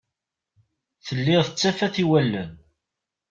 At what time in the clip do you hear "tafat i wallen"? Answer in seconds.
1.59-2.51